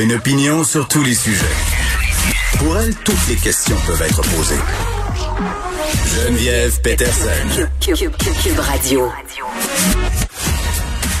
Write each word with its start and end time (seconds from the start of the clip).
Une 0.00 0.12
opinion 0.12 0.62
sur 0.64 0.86
tous 0.86 1.02
les 1.02 1.14
sujets. 1.14 1.44
Pour 2.58 2.76
elle, 2.78 2.94
toutes 2.96 3.28
les 3.28 3.36
questions 3.36 3.76
peuvent 3.86 4.02
être 4.02 4.20
posées. 4.20 4.60
Geneviève 6.26 6.80
Peterson. 6.82 7.68
Radio. 8.58 9.10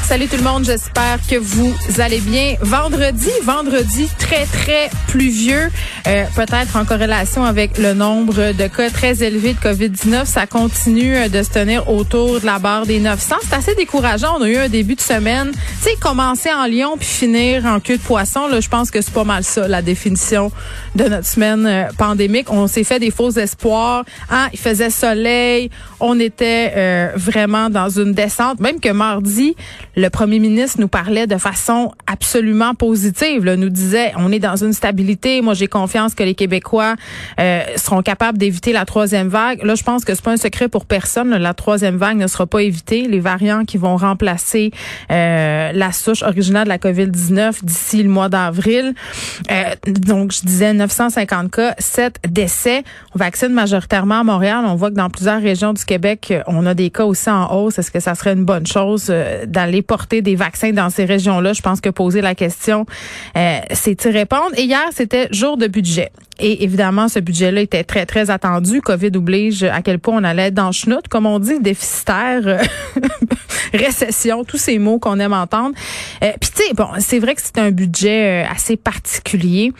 Salut 0.08 0.26
tout 0.26 0.38
le 0.38 0.42
monde, 0.42 0.64
j'espère 0.64 1.18
que 1.28 1.36
vous 1.36 1.74
allez 1.98 2.20
bien. 2.20 2.54
Vendredi, 2.62 3.28
vendredi 3.42 4.08
très 4.18 4.46
très 4.46 4.88
pluvieux, 5.08 5.68
euh, 6.06 6.24
peut-être 6.34 6.76
en 6.76 6.86
corrélation 6.86 7.44
avec 7.44 7.76
le 7.76 7.92
nombre 7.92 8.52
de 8.52 8.66
cas 8.68 8.88
très 8.88 9.22
élevés 9.22 9.52
de 9.52 9.58
Covid-19, 9.58 10.24
ça 10.24 10.46
continue 10.46 11.14
euh, 11.14 11.28
de 11.28 11.42
se 11.42 11.50
tenir 11.50 11.90
autour 11.90 12.40
de 12.40 12.46
la 12.46 12.58
barre 12.58 12.86
des 12.86 13.00
900. 13.00 13.36
C'est 13.42 13.54
assez 13.54 13.74
décourageant. 13.74 14.38
On 14.38 14.42
a 14.44 14.48
eu 14.48 14.56
un 14.56 14.70
début 14.70 14.94
de 14.94 15.02
semaine, 15.02 15.50
tu 15.52 15.90
sais, 15.90 15.96
commencer 16.00 16.50
en 16.50 16.64
Lyon 16.64 16.96
puis 16.98 17.06
finir 17.06 17.66
en 17.66 17.78
queue 17.78 17.98
de 17.98 18.02
poisson. 18.02 18.48
Là, 18.48 18.60
je 18.60 18.68
pense 18.70 18.90
que 18.90 19.02
c'est 19.02 19.12
pas 19.12 19.24
mal 19.24 19.44
ça 19.44 19.68
la 19.68 19.82
définition 19.82 20.50
de 20.94 21.04
notre 21.04 21.26
semaine 21.26 21.66
euh, 21.66 21.84
pandémique. 21.98 22.50
On 22.50 22.66
s'est 22.66 22.84
fait 22.84 22.98
des 22.98 23.10
faux 23.10 23.32
espoirs. 23.32 24.06
Ah, 24.30 24.48
il 24.54 24.58
faisait 24.58 24.88
soleil, 24.88 25.68
on 26.00 26.18
était 26.18 26.72
euh, 26.76 27.10
vraiment 27.14 27.68
dans 27.68 27.90
une 27.90 28.12
descente. 28.12 28.60
Même 28.60 28.80
que 28.80 28.88
mardi, 28.88 29.54
le 29.98 30.10
premier 30.10 30.38
ministre 30.38 30.80
nous 30.80 30.86
parlait 30.86 31.26
de 31.26 31.38
façon 31.38 31.90
absolument 32.06 32.76
positive. 32.76 33.44
Là, 33.44 33.56
nous 33.56 33.68
disait, 33.68 34.12
on 34.16 34.30
est 34.30 34.38
dans 34.38 34.54
une 34.54 34.72
stabilité. 34.72 35.40
Moi, 35.40 35.54
j'ai 35.54 35.66
confiance 35.66 36.14
que 36.14 36.22
les 36.22 36.36
Québécois 36.36 36.94
euh, 37.40 37.62
seront 37.74 38.02
capables 38.02 38.38
d'éviter 38.38 38.72
la 38.72 38.84
troisième 38.84 39.26
vague. 39.26 39.64
Là, 39.64 39.74
je 39.74 39.82
pense 39.82 40.04
que 40.04 40.14
c'est 40.14 40.22
pas 40.22 40.30
un 40.30 40.36
secret 40.36 40.68
pour 40.68 40.86
personne. 40.86 41.30
La 41.30 41.52
troisième 41.52 41.96
vague 41.96 42.16
ne 42.16 42.28
sera 42.28 42.46
pas 42.46 42.62
évitée. 42.62 43.08
Les 43.08 43.18
variants 43.18 43.64
qui 43.64 43.76
vont 43.76 43.96
remplacer 43.96 44.70
euh, 45.10 45.72
la 45.72 45.90
souche 45.90 46.22
originale 46.22 46.64
de 46.64 46.68
la 46.68 46.78
COVID-19 46.78 47.64
d'ici 47.64 48.00
le 48.00 48.08
mois 48.08 48.28
d'avril. 48.28 48.94
Euh, 49.50 49.64
donc, 49.84 50.30
je 50.32 50.42
disais 50.46 50.74
950 50.74 51.50
cas, 51.50 51.74
7 51.76 52.20
décès. 52.28 52.84
On 53.16 53.18
vaccine 53.18 53.48
majoritairement 53.48 54.20
à 54.20 54.24
Montréal. 54.24 54.64
On 54.64 54.76
voit 54.76 54.90
que 54.90 54.96
dans 54.96 55.10
plusieurs 55.10 55.42
régions 55.42 55.72
du 55.72 55.84
Québec, 55.84 56.32
on 56.46 56.66
a 56.66 56.74
des 56.74 56.90
cas 56.90 57.04
aussi 57.04 57.28
en 57.30 57.52
hausse. 57.52 57.80
Est-ce 57.80 57.90
que 57.90 57.98
ça 57.98 58.14
serait 58.14 58.34
une 58.34 58.44
bonne 58.44 58.66
chose 58.66 59.12
d'aller 59.46 59.82
porter 59.88 60.22
des 60.22 60.36
vaccins 60.36 60.70
dans 60.70 60.90
ces 60.90 61.04
régions-là. 61.04 61.54
Je 61.54 61.62
pense 61.62 61.80
que 61.80 61.88
poser 61.88 62.20
la 62.20 62.36
question, 62.36 62.86
euh, 63.36 63.58
c'est 63.72 64.04
y 64.04 64.08
répondre. 64.08 64.52
Et 64.56 64.62
hier, 64.62 64.86
c'était 64.92 65.26
jour 65.32 65.56
de 65.56 65.66
budget. 65.66 66.12
Et 66.38 66.62
évidemment, 66.62 67.08
ce 67.08 67.18
budget-là 67.18 67.62
était 67.62 67.82
très, 67.82 68.06
très 68.06 68.30
attendu. 68.30 68.80
COVID 68.80 69.10
oblige 69.16 69.64
à 69.64 69.82
quel 69.82 69.98
point 69.98 70.20
on 70.20 70.24
allait 70.24 70.52
dans 70.52 70.70
chenoute, 70.70 71.08
comme 71.08 71.26
on 71.26 71.40
dit, 71.40 71.58
déficitaire, 71.58 72.60
récession, 73.74 74.44
tous 74.44 74.58
ces 74.58 74.78
mots 74.78 75.00
qu'on 75.00 75.18
aime 75.18 75.32
entendre. 75.32 75.74
Euh, 76.22 76.30
Puis 76.40 76.50
tu 76.54 76.62
sais, 76.62 76.74
bon, 76.74 76.88
c'est 77.00 77.18
vrai 77.18 77.34
que 77.34 77.40
c'est 77.42 77.58
un 77.58 77.72
budget 77.72 78.44
euh, 78.44 78.50
assez 78.54 78.76
particulier, 78.76 79.72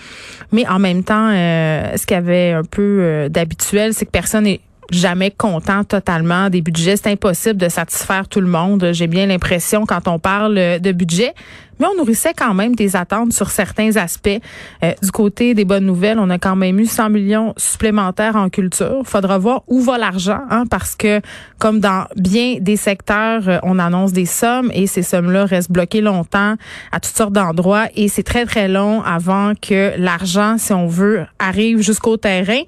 mais 0.51 0.67
en 0.67 0.81
même 0.81 1.05
temps, 1.05 1.31
euh, 1.31 1.97
ce 1.97 2.07
qu'il 2.07 2.17
y 2.17 2.19
avait 2.19 2.53
un 2.53 2.65
peu 2.65 2.99
euh, 3.03 3.29
d'habituel, 3.29 3.95
c'est 3.95 4.07
que 4.07 4.11
personne 4.11 4.45
n'est 4.45 4.61
jamais 4.91 5.31
content 5.31 5.84
totalement 5.84 6.50
des 6.50 6.62
budgets. 6.62 6.97
C'est 6.97 7.10
impossible 7.10 7.59
de 7.59 7.69
satisfaire 7.69 8.28
tout 8.28 8.41
le 8.41 8.47
monde. 8.47 8.91
J'ai 8.93 9.06
bien 9.06 9.26
l'impression 9.26 9.84
quand 9.87 10.09
on 10.09 10.19
parle 10.19 10.81
de 10.81 10.93
budget. 10.93 11.34
Mais 11.78 11.87
on 11.87 11.97
nourrissait 11.97 12.34
quand 12.37 12.54
même 12.54 12.75
des 12.75 12.97
attentes 12.97 13.32
sur 13.32 13.50
certains 13.50 13.97
aspects. 13.97 14.41
Euh, 14.82 14.93
du 15.03 15.10
côté 15.10 15.54
des 15.54 15.65
bonnes 15.65 15.87
nouvelles, 15.87 16.19
on 16.19 16.31
a 16.31 16.38
quand 16.38 16.56
même 16.56 16.78
eu 16.81 16.87
100 16.87 17.10
millions 17.10 17.54
supplémentaires 17.56 18.37
en 18.37 18.49
culture. 18.49 19.03
Faudra 19.04 19.38
voir 19.38 19.62
où 19.69 19.81
va 19.81 19.97
l'argent, 19.97 20.41
hein, 20.50 20.65
parce 20.69 20.97
que 20.97 21.20
comme 21.59 21.78
dans 21.78 22.06
bien 22.16 22.56
des 22.60 22.76
secteurs, 22.76 23.49
euh, 23.49 23.59
on 23.62 23.78
annonce 23.78 24.12
des 24.12 24.26
sommes 24.26 24.70
et 24.75 24.87
ces 24.87 25.03
sommes-là 25.03 25.44
restent 25.44 25.70
bloquées 25.70 26.00
longtemps 26.00 26.56
à 26.91 27.00
toutes 27.00 27.16
sortes 27.16 27.32
d'endroits 27.32 27.87
et 27.94 28.09
c'est 28.09 28.25
très 28.25 28.44
très 28.44 28.69
long 28.69 29.03
avant 29.03 29.53
que 29.55 29.93
l'argent, 29.99 30.56
si 30.59 30.72
on 30.72 30.88
veut, 30.88 31.26
arrive 31.38 31.81
jusqu'au 31.81 32.16
terrain. 32.16 32.62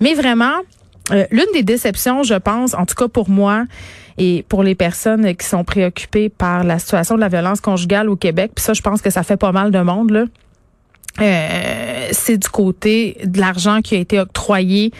Mais 0.00 0.14
vraiment, 0.14 0.62
euh, 1.10 1.26
l'une 1.30 1.46
des 1.52 1.62
déceptions, 1.62 2.22
je 2.22 2.34
pense, 2.34 2.74
en 2.74 2.86
tout 2.86 2.94
cas 2.94 3.08
pour 3.08 3.28
moi 3.28 3.64
et 4.18 4.44
pour 4.48 4.62
les 4.62 4.74
personnes 4.74 5.34
qui 5.34 5.46
sont 5.46 5.64
préoccupées 5.64 6.28
par 6.28 6.64
la 6.64 6.78
situation 6.78 7.16
de 7.16 7.20
la 7.20 7.28
violence 7.28 7.60
conjugale 7.60 8.08
au 8.08 8.16
Québec, 8.16 8.52
puis 8.54 8.62
ça, 8.62 8.72
je 8.72 8.82
pense 8.82 9.02
que 9.02 9.10
ça 9.10 9.22
fait 9.22 9.36
pas 9.36 9.52
mal 9.52 9.70
de 9.70 9.80
monde, 9.80 10.10
là. 10.10 10.24
Euh, 11.20 12.08
c'est 12.12 12.38
du 12.38 12.48
côté 12.48 13.18
de 13.24 13.38
l'argent 13.38 13.80
qui 13.82 13.96
a 13.96 13.98
été 13.98 14.18
octroyé 14.18 14.92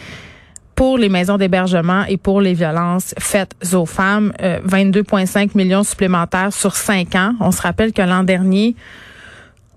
pour 0.75 0.97
les 0.97 1.09
maisons 1.09 1.37
d'hébergement 1.37 2.03
et 2.05 2.17
pour 2.17 2.41
les 2.41 2.53
violences 2.53 3.15
faites 3.17 3.55
aux 3.73 3.85
femmes. 3.85 4.33
22,5 4.39 5.37
euh, 5.37 5.47
millions 5.55 5.83
supplémentaires 5.83 6.53
sur 6.53 6.75
cinq 6.75 7.15
ans. 7.15 7.33
On 7.39 7.51
se 7.51 7.61
rappelle 7.61 7.93
que 7.93 8.01
l'an 8.01 8.23
dernier, 8.23 8.75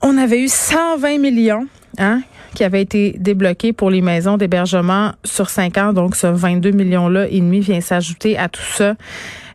on 0.03 0.17
avait 0.19 0.41
eu 0.41 0.49
120 0.49 1.19
millions 1.19 1.67
hein, 1.99 2.21
qui 2.57 2.65
avait 2.65 2.81
été 2.81 3.15
débloqué 3.19 3.75
pour 3.75 3.91
les 3.91 4.01
maisons 4.01 4.39
d'hébergement 4.39 5.13
sur 5.25 5.51
cinq 5.51 5.77
ans. 5.77 5.93
Donc, 5.93 6.17
ce 6.17 6.27
22 6.27 6.71
millions-là 6.71 7.27
et 7.29 7.39
demi 7.41 7.61
vient 7.61 7.83
s'ajouter 7.83 8.39
à 8.39 8.49
tout 8.49 8.63
ça. 8.63 8.95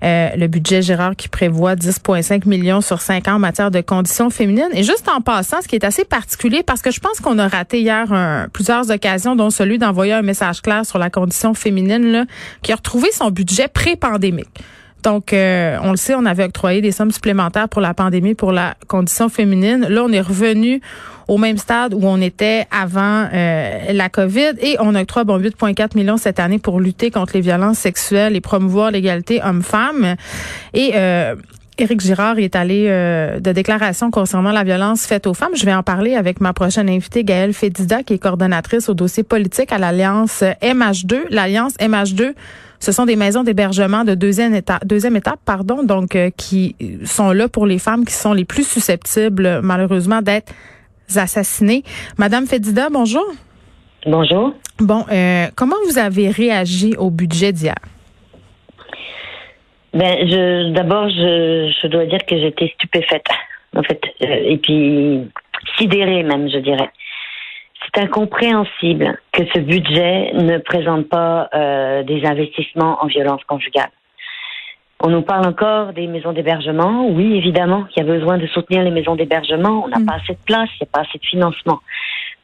Euh, 0.04 0.30
le 0.36 0.48
budget 0.48 0.84
Gérard 0.84 1.16
qui 1.16 1.28
prévoit 1.28 1.76
10,5 1.76 2.48
millions 2.48 2.82
sur 2.82 3.02
cinq 3.02 3.28
ans 3.28 3.34
en 3.34 3.40
matière 3.40 3.72
de 3.72 3.82
conditions 3.82 4.30
féminines. 4.30 4.70
Et 4.74 4.84
juste 4.84 5.10
en 5.10 5.20
passant, 5.20 5.62
ce 5.62 5.68
qui 5.68 5.76
est 5.76 5.84
assez 5.84 6.06
particulier, 6.06 6.62
parce 6.64 6.82
que 6.82 6.92
je 6.92 7.00
pense 7.00 7.20
qu'on 7.20 7.40
a 7.40 7.48
raté 7.48 7.82
hier 7.82 8.14
un, 8.14 8.48
plusieurs 8.54 8.92
occasions, 8.92 9.36
dont 9.36 9.50
celui 9.50 9.80
d'envoyer 9.80 10.14
un 10.14 10.22
message 10.22 10.62
clair 10.62 10.86
sur 10.86 11.00
la 11.00 11.10
condition 11.10 11.56
féminine, 11.56 12.12
là, 12.12 12.26
qui 12.62 12.72
a 12.72 12.76
retrouvé 12.76 13.10
son 13.12 13.32
budget 13.32 13.68
pré-pandémique. 13.68 14.62
Donc, 15.02 15.34
euh, 15.34 15.78
on 15.82 15.90
le 15.90 15.98
sait, 15.98 16.14
on 16.14 16.26
avait 16.26 16.44
octroyé 16.44 16.82
des 16.82 16.92
sommes 16.92 17.12
supplémentaires 17.12 17.68
pour 17.68 17.82
la 17.82 17.96
pandémie, 17.96 18.36
pour 18.36 18.52
la 18.52 18.76
condition 18.88 19.30
féminine. 19.30 19.88
Là, 19.90 20.04
on 20.04 20.12
est 20.12 20.22
revenu 20.22 20.82
au 21.32 21.38
même 21.38 21.58
stade 21.58 21.94
où 21.94 22.02
on 22.04 22.20
était 22.20 22.66
avant 22.72 23.26
euh, 23.34 23.94
la 23.94 24.10
COVID 24.10 24.54
et 24.60 24.76
on 24.80 24.94
octroie 24.96 25.24
bon 25.24 25.40
8,4 25.40 25.96
millions 25.96 26.18
cette 26.18 26.42
année 26.42 26.60
pour 26.60 26.82
lutter 26.82 27.10
contre 27.10 27.36
les 27.36 27.42
violences 27.42 27.78
sexuelles 27.78 28.36
et 28.36 28.42
promouvoir 28.42 28.92
l'égalité 28.92 29.42
homme-femme. 29.42 30.18
Et 30.74 30.92
euh, 30.96 31.36
Éric 31.78 32.02
Girard 32.02 32.38
est 32.38 32.58
allé 32.58 32.90
de 32.90 33.52
déclaration 33.54 34.12
concernant 34.12 34.52
la 34.52 34.66
violence 34.66 35.06
faite 35.08 35.26
aux 35.26 35.34
femmes. 35.34 35.56
Je 35.56 35.66
vais 35.66 35.74
en 35.74 35.84
parler 35.84 36.16
avec 36.16 36.42
ma 36.42 36.52
prochaine 36.52 36.90
invitée, 36.90 37.24
Gaëlle 37.24 37.54
Fédida, 37.54 38.04
qui 38.04 38.14
est 38.14 38.20
coordonnatrice 38.20 38.90
au 38.90 38.94
dossier 38.94 39.24
politique 39.24 39.72
à 39.72 39.78
l'Alliance 39.78 40.44
MH2. 40.62 41.22
L'Alliance 41.30 41.74
MH2 41.80 42.34
ce 42.82 42.92
sont 42.92 43.06
des 43.06 43.16
maisons 43.16 43.44
d'hébergement 43.44 44.04
de 44.04 44.16
deuxième 44.16 44.56
étape, 44.56 44.86
deuxième 44.88 45.16
étape, 45.16 45.40
pardon, 45.46 45.84
donc 45.84 46.16
euh, 46.16 46.32
qui 46.36 46.76
sont 47.06 47.32
là 47.32 47.48
pour 47.48 47.68
les 47.68 47.78
femmes 47.78 48.06
qui 48.06 48.14
sont 48.14 48.34
les 48.34 48.44
plus 48.44 48.68
susceptibles, 48.68 49.62
malheureusement, 49.62 50.24
d'être 50.24 50.52
assassinées. 51.18 51.84
Madame 52.18 52.46
Fedida, 52.46 52.90
bonjour. 52.90 53.26
Bonjour. 54.06 54.54
Bon, 54.80 55.06
euh, 55.12 55.48
comment 55.56 55.76
vous 55.88 55.98
avez 55.98 56.30
réagi 56.30 56.96
au 56.98 57.12
budget 57.12 57.52
d'hier? 57.52 57.76
Ben, 59.94 60.28
je 60.28 60.72
d'abord, 60.72 61.10
je, 61.10 61.72
je 61.82 61.88
dois 61.88 62.06
dire 62.06 62.26
que 62.26 62.40
j'étais 62.40 62.72
stupéfaite, 62.76 63.28
en 63.76 63.84
fait, 63.84 64.02
euh, 64.24 64.26
et 64.46 64.58
puis 64.58 65.30
sidérée 65.78 66.24
même, 66.24 66.50
je 66.50 66.58
dirais 66.60 66.90
c'est 67.94 68.02
incompréhensible 68.02 69.20
que 69.32 69.44
ce 69.54 69.60
budget 69.60 70.34
ne 70.34 70.58
présente 70.60 71.10
pas 71.10 71.50
euh, 71.54 72.04
des 72.04 72.26
investissements 72.26 72.98
en 73.02 73.08
violence 73.08 73.44
conjugale. 73.46 73.90
On 75.04 75.10
nous 75.10 75.24
parle 75.24 75.48
encore 75.48 75.94
des 75.94 76.06
maisons 76.06 76.32
d'hébergement. 76.32 77.08
Oui, 77.10 77.36
évidemment, 77.36 77.86
il 77.96 78.00
y 78.00 78.04
a 78.04 78.06
besoin 78.06 78.38
de 78.38 78.46
soutenir 78.48 78.84
les 78.84 78.92
maisons 78.92 79.16
d'hébergement. 79.16 79.84
On 79.86 79.88
n'a 79.88 80.00
mm. 80.00 80.06
pas 80.06 80.14
assez 80.14 80.34
de 80.34 80.46
place, 80.46 80.70
il 80.76 80.84
n'y 80.84 80.90
a 80.90 80.92
pas 80.94 81.02
assez 81.02 81.18
de 81.18 81.26
financement. 81.26 81.80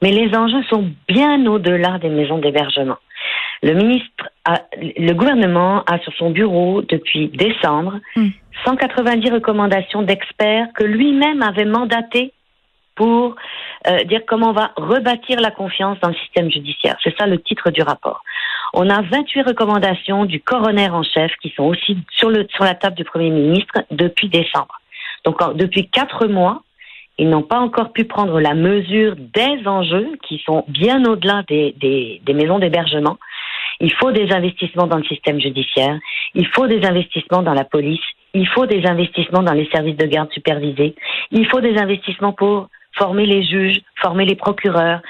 Mais 0.02 0.12
les 0.12 0.36
enjeux 0.36 0.64
sont 0.64 0.90
bien 1.08 1.46
au-delà 1.46 2.00
des 2.00 2.10
maisons 2.10 2.40
d'hébergement. 2.40 2.98
Le 3.62 3.74
ministre, 3.74 4.30
a, 4.46 4.62
le 4.82 5.14
gouvernement 5.14 5.84
a 5.86 6.00
sur 6.00 6.14
son 6.14 6.32
bureau 6.32 6.82
depuis 6.82 7.28
décembre 7.30 8.00
190 8.66 9.30
mm. 9.30 9.34
recommandations 9.34 10.02
d'experts 10.02 10.68
que 10.76 10.84
lui-même 10.84 11.44
avait 11.44 11.66
mandatés 11.66 12.34
pour 12.98 13.36
euh, 13.88 14.04
dire 14.04 14.22
comment 14.28 14.50
on 14.50 14.54
va 14.54 14.72
rebâtir 14.76 15.40
la 15.40 15.52
confiance 15.52 15.98
dans 16.02 16.10
le 16.10 16.16
système 16.16 16.52
judiciaire. 16.52 16.98
C'est 17.04 17.16
ça 17.18 17.28
le 17.28 17.40
titre 17.40 17.72
du 17.72 17.82
rapport. 17.82 18.24
On 18.74 18.90
a 18.90 19.02
28 19.02 19.44
recommandations 19.44 20.26
du 20.26 20.42
coroner 20.42 20.90
en 20.90 21.04
chef 21.04 21.32
qui 21.42 21.54
sont 21.56 21.64
aussi 21.64 21.98
sur, 22.12 22.30
le, 22.30 22.46
sur 22.50 22.66
la 22.66 22.76
table 22.76 22.96
du 22.96 23.06
Premier 23.06 23.30
ministre 23.30 23.80
depuis 23.92 24.28
décembre. 24.28 24.82
Donc 25.24 25.38
depuis 25.56 25.90
quatre 25.90 26.28
mois, 26.28 26.64
ils 27.18 27.30
n'ont 27.30 27.44
pas 27.44 27.60
encore 27.60 27.94
pu 27.94 28.06
prendre 28.06 28.40
la 28.40 28.54
mesure 28.54 29.16
des 29.16 29.68
enjeux 29.68 30.18
qui 30.28 30.42
sont 30.46 30.64
bien 30.68 31.04
au-delà 31.06 31.44
des, 31.48 31.74
des, 31.78 32.22
des 32.26 32.34
maisons 32.34 32.60
d'hébergement. 32.60 33.18
Il 33.80 33.94
faut 33.94 34.12
des 34.12 34.32
investissements 34.32 34.88
dans 34.88 34.98
le 34.98 35.04
système 35.04 35.40
judiciaire, 35.40 35.98
il 36.34 36.48
faut 36.48 36.68
des 36.68 36.86
investissements 36.86 37.44
dans 37.44 37.54
la 37.54 37.64
police, 37.64 38.02
il 38.34 38.48
faut 38.48 38.66
des 38.66 38.86
investissements 38.86 39.44
dans 39.44 39.54
les 39.54 39.68
services 39.70 39.98
de 39.98 40.06
garde 40.06 40.32
supervisés, 40.32 40.96
il 41.32 41.46
faut 41.48 41.62
des 41.62 41.78
investissements 41.78 42.34
pour 42.34 42.70
former 42.98 43.26
les 43.26 43.44
juges, 43.44 43.82
former 44.02 44.26
les 44.26 44.36
procureurs, 44.36 45.02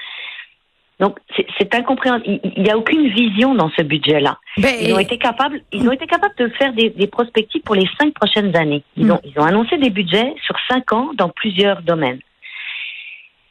donc 1.00 1.20
c'est 1.60 1.76
incompréhensible. 1.76 2.40
Il 2.56 2.64
n'y 2.64 2.72
a 2.72 2.78
aucune 2.78 3.08
vision 3.10 3.54
dans 3.54 3.70
ce 3.78 3.84
budget-là. 3.84 4.40
Ben, 4.58 4.74
ils 4.82 4.94
ont 4.94 5.00
été 5.00 5.20
capables, 5.20 5.62
ils 5.72 5.88
ont 5.88 5.92
été 5.92 6.08
capables 6.08 6.34
de 6.40 6.48
faire 6.58 6.74
des, 6.74 6.90
des 6.90 7.06
prospectives 7.06 7.62
pour 7.62 7.76
les 7.76 7.88
cinq 8.00 8.14
prochaines 8.16 8.56
années. 8.56 8.84
Ils 8.96 9.06
hmm. 9.06 9.12
ont, 9.12 9.20
ils 9.24 9.40
ont 9.40 9.46
annoncé 9.46 9.78
des 9.78 9.92
budgets 9.92 10.34
sur 10.44 10.56
cinq 10.68 10.92
ans 10.94 11.12
dans 11.16 11.30
plusieurs 11.30 11.84
domaines. 11.84 12.20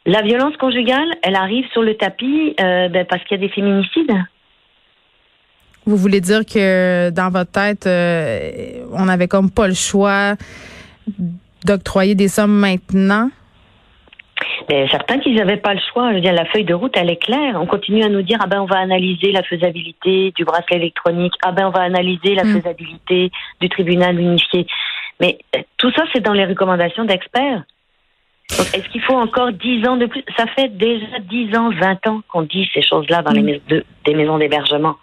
La 0.05 0.21
violence 0.21 0.55
conjugale, 0.57 1.09
elle 1.21 1.35
arrive 1.35 1.65
sur 1.71 1.81
le 1.81 1.95
tapis 1.95 2.53
euh, 2.59 2.89
ben, 2.89 3.05
parce 3.05 3.23
qu'il 3.23 3.39
y 3.39 3.43
a 3.43 3.47
des 3.47 3.53
féminicides. 3.53 4.11
Vous 5.85 5.95
voulez 5.95 6.19
dire 6.19 6.45
que 6.45 7.09
dans 7.11 7.29
votre 7.29 7.51
tête, 7.51 7.87
euh, 7.87 8.85
on 8.91 9.05
n'avait 9.05 9.29
comme 9.29 9.49
pas 9.49 9.69
le 9.69 9.73
choix 9.73 10.35
d'octroyer 11.63 12.13
des 12.13 12.27
sommes 12.27 12.57
maintenant? 12.59 13.29
Mais 14.69 14.87
certains 14.89 15.19
qu'ils 15.19 15.35
n'avaient 15.35 15.57
pas 15.57 15.73
le 15.73 15.79
choix. 15.91 16.09
Je 16.09 16.15
veux 16.15 16.21
dire, 16.21 16.33
la 16.33 16.45
feuille 16.45 16.65
de 16.65 16.73
route, 16.73 16.93
elle 16.97 17.09
est 17.09 17.21
claire. 17.21 17.57
On 17.59 17.65
continue 17.65 18.03
à 18.03 18.09
nous 18.09 18.21
dire, 18.21 18.37
ah 18.41 18.47
ben, 18.47 18.61
on 18.61 18.65
va 18.65 18.79
analyser 18.79 19.31
la 19.31 19.43
faisabilité 19.43 20.31
du 20.35 20.43
bracelet 20.43 20.77
électronique. 20.77 21.33
Ah 21.41 21.51
ben, 21.51 21.67
on 21.67 21.71
va 21.71 21.81
analyser 21.81 22.35
la 22.35 22.43
hmm. 22.43 22.59
faisabilité 22.59 23.31
du 23.61 23.69
tribunal 23.69 24.19
unifié. 24.19 24.67
Mais 25.21 25.37
euh, 25.55 25.61
tout 25.77 25.91
ça, 25.91 26.03
c'est 26.13 26.19
dans 26.19 26.33
les 26.33 26.45
recommandations 26.45 27.05
d'experts. 27.05 27.63
Est-ce 28.49 28.87
qu'il 28.89 29.01
faut 29.01 29.15
encore 29.15 29.51
dix 29.51 29.85
ans 29.87 29.97
de 29.97 30.05
plus? 30.05 30.23
Ça 30.37 30.45
fait 30.47 30.69
déjà 30.69 31.19
dix 31.29 31.55
ans, 31.55 31.69
vingt 31.69 32.05
ans 32.07 32.21
qu'on 32.29 32.43
dit 32.43 32.69
ces 32.73 32.81
choses-là 32.81 33.21
dans 33.21 33.31
les 33.31 33.41
hmm. 33.41 33.45
maisons 33.45 33.83
des 34.05 34.15
maisons 34.15 34.37
d'hébergement. 34.37 34.95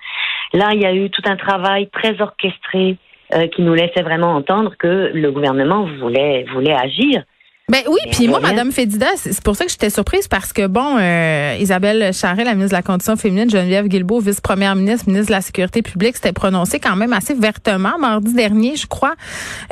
Là, 0.53 0.71
il 0.73 0.81
y 0.81 0.87
a 0.87 0.95
eu 0.95 1.11
tout 1.11 1.23
un 1.27 1.37
travail 1.37 1.89
très 1.89 2.21
orchestré 2.21 2.97
euh, 3.35 3.49
qui 3.49 3.63
nous 3.63 3.75
laissait 3.75 4.03
vraiment 4.03 4.35
entendre 4.35 4.75
que 4.79 5.11
le 5.15 5.33
gouvernement 5.33 5.89
voulait 5.99 6.45
voulait 6.53 6.75
agir. 6.75 7.25
Ben 7.73 7.81
oui, 7.89 7.97
puis 8.13 8.29
moi, 8.29 8.41
Madame 8.41 8.73
Fédida, 8.73 9.07
c'est 9.17 9.41
pour 9.41 9.57
ça 9.57 9.65
que 9.65 9.71
j'étais 9.71 9.89
surprise 9.89 10.29
parce 10.29 10.53
que 10.53 10.67
bon, 10.67 10.99
euh, 10.99 11.57
Isabelle 11.59 12.13
Charret, 12.13 12.45
la 12.45 12.53
ministre 12.53 12.73
de 12.73 12.77
la 12.77 12.83
Condition 12.83 13.17
féminine, 13.17 13.49
Geneviève 13.49 13.89
Guilbeault, 13.89 14.21
vice-première 14.21 14.77
ministre, 14.77 15.09
ministre 15.09 15.29
de 15.29 15.33
la 15.33 15.41
Sécurité 15.41 15.81
publique, 15.81 16.17
s'était 16.17 16.35
prononcée 16.35 16.79
quand 16.79 16.95
même 16.95 17.15
assez 17.15 17.33
vertement 17.33 17.99
mardi 17.99 18.35
dernier, 18.35 18.77
je 18.77 18.87
crois. 18.87 19.15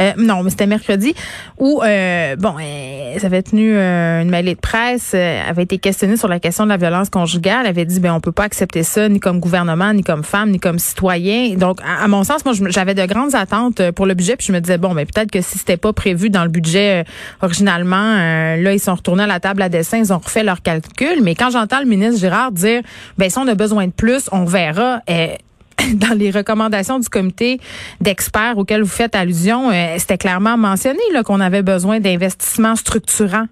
Euh, 0.00 0.12
non, 0.16 0.42
mais 0.42 0.48
c'était 0.48 0.66
mercredi 0.66 1.14
où 1.58 1.82
euh, 1.82 2.34
bon, 2.36 2.54
elle 2.58 3.26
avait 3.26 3.42
tenu 3.42 3.76
une 3.76 4.30
mêlée 4.30 4.54
de 4.54 4.60
presse, 4.60 5.12
avait 5.12 5.64
été 5.64 5.76
questionnée 5.76 6.16
sur 6.16 6.28
la 6.28 6.40
question 6.40 6.64
de 6.64 6.70
la 6.70 6.78
violence 6.78 7.10
conjugale, 7.10 7.58
elle 7.64 7.66
avait 7.66 7.84
dit 7.84 8.00
ben 8.00 8.14
on 8.14 8.20
peut 8.20 8.32
pas 8.32 8.44
accepter 8.44 8.84
ça 8.84 9.06
ni 9.10 9.20
comme 9.20 9.38
gouvernement, 9.38 9.92
ni 9.92 10.02
comme 10.02 10.24
femme, 10.24 10.48
ni 10.48 10.58
comme 10.58 10.78
citoyen. 10.78 11.56
Donc, 11.56 11.80
à, 11.86 12.08
mon 12.08 12.24
sens, 12.24 12.42
moi, 12.46 12.54
j'avais 12.68 12.94
de 12.94 13.04
grandes 13.04 13.34
attentes 13.34 13.90
pour 13.90 14.06
le 14.06 14.14
budget, 14.14 14.36
puis 14.36 14.46
je 14.46 14.52
me 14.52 14.60
disais 14.62 14.78
bon, 14.78 14.94
mais 14.94 15.04
peut-être 15.04 15.30
que 15.30 15.42
si 15.42 15.58
c'était 15.58 15.76
pas 15.76 15.92
prévu 15.92 16.30
dans 16.30 16.44
le 16.44 16.48
budget 16.48 17.04
original 17.42 17.81
euh, 17.90 18.56
là, 18.62 18.72
ils 18.72 18.80
sont 18.80 18.94
retournés 18.94 19.24
à 19.24 19.26
la 19.26 19.40
table 19.40 19.62
à 19.62 19.68
dessin, 19.68 19.98
ils 19.98 20.12
ont 20.12 20.18
refait 20.18 20.44
leurs 20.44 20.62
calculs. 20.62 21.22
Mais 21.22 21.34
quand 21.34 21.50
j'entends 21.50 21.80
le 21.80 21.86
ministre 21.86 22.20
Girard 22.20 22.52
dire, 22.52 22.82
ben 23.18 23.30
si 23.30 23.38
on 23.38 23.48
a 23.48 23.54
besoin 23.54 23.86
de 23.86 23.92
plus, 23.92 24.28
on 24.32 24.44
verra. 24.44 25.00
Eh, 25.08 25.36
dans 25.94 26.16
les 26.16 26.30
recommandations 26.30 26.98
du 26.98 27.08
comité 27.08 27.58
d'experts 28.00 28.58
auxquels 28.58 28.82
vous 28.82 28.88
faites 28.88 29.14
allusion, 29.14 29.70
euh, 29.70 29.94
c'était 29.98 30.18
clairement 30.18 30.56
mentionné 30.56 31.00
qu'on 31.24 31.40
avait 31.40 31.62
besoin 31.62 32.00
d'investissements 32.00 32.76
structurants. 32.76 33.46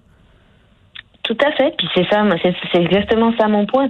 Tout 1.23 1.37
à 1.45 1.51
fait. 1.53 1.73
Puis 1.77 1.87
c'est 1.95 2.07
ça, 2.09 2.23
c'est 2.71 2.81
exactement 2.81 3.33
ça 3.39 3.47
mon 3.47 3.65
point. 3.65 3.89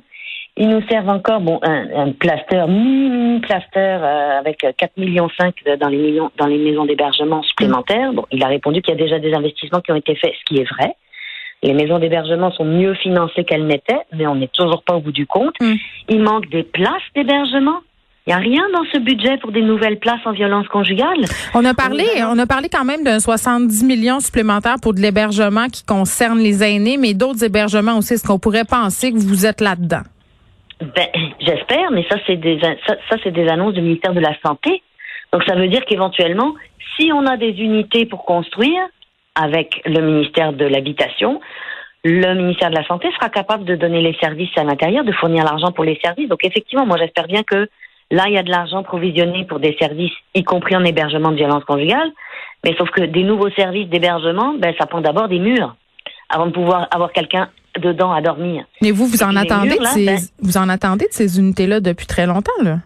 Ils 0.58 0.68
nous 0.68 0.82
servent 0.90 1.10
encore 1.10 1.40
bon 1.40 1.60
un, 1.64 1.88
un 1.96 2.12
plaster, 2.12 2.66
mini 2.68 3.40
plaster 3.40 3.98
euh, 4.02 4.40
avec 4.40 4.66
4 4.78 4.98
millions 4.98 5.30
5 5.40 5.56
dans 5.80 5.88
les 5.88 5.98
millions 5.98 6.30
dans 6.38 6.46
les 6.46 6.58
maisons 6.58 6.86
d'hébergement 6.86 7.42
supplémentaires. 7.44 8.12
Bon, 8.14 8.26
il 8.32 8.44
a 8.44 8.48
répondu 8.48 8.82
qu'il 8.82 8.94
y 8.94 8.98
a 8.98 9.02
déjà 9.02 9.20
des 9.20 9.34
investissements 9.34 9.80
qui 9.80 9.92
ont 9.92 9.96
été 9.96 10.16
faits, 10.16 10.34
ce 10.40 10.54
qui 10.54 10.62
est 10.62 10.70
vrai. 10.70 10.96
Les 11.64 11.74
maisons 11.74 12.00
d'hébergement 12.00 12.52
sont 12.52 12.66
mieux 12.66 12.96
financées 12.96 13.44
qu'elles 13.44 13.68
n'étaient, 13.68 14.02
mais 14.14 14.28
on 14.28 14.36
n'est 14.36 14.48
toujours 14.48 14.84
pas 14.84 14.96
au 14.96 15.00
bout 15.00 15.12
du 15.12 15.28
compte. 15.28 15.54
Mm. 15.62 15.74
Il 16.10 16.22
manque 16.22 16.50
des 16.50 16.64
places 16.64 17.04
d'hébergement. 17.16 17.80
Il 18.28 18.32
n'y 18.32 18.34
a 18.34 18.38
rien 18.38 18.64
dans 18.74 18.84
ce 18.92 19.00
budget 19.00 19.38
pour 19.38 19.52
des 19.52 19.62
nouvelles 19.62 20.00
places 20.00 20.20
en 20.26 20.32
violence 20.32 20.68
conjugale. 20.68 21.26
On 21.56 21.66
a 21.66 21.74
parlé, 21.74 22.06
on 22.24 22.38
a 22.38 22.46
parlé 22.46 22.70
quand 22.70 22.86
même 22.86 23.04
d'un 23.04 23.20
70 23.20 23.84
millions 23.84 24.20
supplémentaires 24.20 24.78
pour 24.82 24.94
de 24.94 25.00
l'hébergement 25.00 25.68
qui 25.68 25.84
concerne 25.84 26.40
les 26.40 26.64
aînés, 26.64 26.98
mais 26.98 27.14
d'autres 27.14 27.44
hébergements 27.44 27.98
aussi. 27.98 28.14
Est-ce 28.14 28.28
qu'on 28.28 28.38
pourrait 28.38 28.66
penser 28.66 29.12
que 29.12 29.18
vous 29.18 29.46
êtes 29.46 29.62
là-dedans? 29.62 30.04
Ben, 30.82 31.08
j'espère, 31.40 31.92
mais 31.92 32.04
ça 32.10 32.18
c'est 32.26 32.38
des 32.38 32.60
ça, 32.60 33.18
c'est 33.24 33.32
des 33.32 33.48
annonces 33.48 33.74
du 33.74 33.82
ministère 33.82 34.14
de 34.14 34.20
la 34.20 34.36
santé. 34.44 34.82
Donc 35.32 35.44
ça 35.44 35.56
veut 35.56 35.68
dire 35.68 35.86
qu'éventuellement, 35.86 36.56
si 36.98 37.12
on 37.14 37.26
a 37.28 37.38
des 37.38 37.52
unités 37.52 38.08
pour 38.08 38.26
construire 38.26 38.82
avec 39.36 39.82
le 39.86 40.02
ministère 40.02 40.54
de 40.54 40.66
l'habitation, 40.66 41.40
le 42.04 42.34
ministère 42.34 42.72
de 42.72 42.76
la 42.76 42.86
santé 42.86 43.10
sera 43.12 43.30
capable 43.30 43.64
de 43.66 43.76
donner 43.76 44.02
les 44.02 44.16
services 44.16 44.50
à 44.58 44.64
l'intérieur, 44.64 45.04
de 45.04 45.12
fournir 45.12 45.44
l'argent 45.44 45.72
pour 45.72 45.84
les 45.84 46.00
services. 46.04 46.28
Donc 46.28 46.44
effectivement, 46.44 46.88
moi 46.88 46.98
j'espère 46.98 47.28
bien 47.28 47.44
que 47.44 47.70
là 48.10 48.24
il 48.26 48.34
y 48.34 48.38
a 48.40 48.44
de 48.44 48.50
l'argent 48.50 48.82
provisionné 48.82 49.46
pour 49.46 49.60
des 49.60 49.78
services, 49.80 50.14
y 50.34 50.44
compris 50.44 50.76
en 50.76 50.84
hébergement 50.84 51.30
de 51.30 51.36
violence 51.36 51.64
conjugale. 51.66 52.12
Mais 52.66 52.76
sauf 52.76 52.90
que 52.90 53.02
des 53.02 53.24
nouveaux 53.24 53.52
services 53.52 53.88
d'hébergement, 53.88 54.56
ben 54.58 54.74
ça 54.80 54.88
prend 54.88 55.02
d'abord 55.02 55.28
des 55.28 55.40
murs 55.40 55.76
avant 56.30 56.48
de 56.48 56.52
pouvoir 56.52 56.88
avoir 56.92 57.12
quelqu'un 57.12 57.50
dedans 57.80 58.12
à 58.12 58.22
dormir. 58.22 58.66
Mais 58.82 58.92
vous, 58.92 59.06
vous 59.06 59.24
en 59.24 59.36
attendez 59.36 59.78
de 59.78 59.86
ces, 59.86 60.06
ben, 60.06 60.20
vous 60.40 60.58
en 60.58 60.70
attendez 60.70 61.08
de 61.08 61.14
ces 61.14 61.40
unités-là 61.40 61.80
depuis 61.80 62.06
très 62.06 62.26
longtemps, 62.26 62.62
là? 62.62 62.80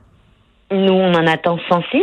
Nous, 0.71 0.93
on 0.93 1.13
en 1.13 1.27
attend 1.27 1.59
106. 1.69 2.01